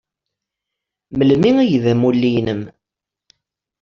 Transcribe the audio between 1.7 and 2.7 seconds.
d amulli-nnem?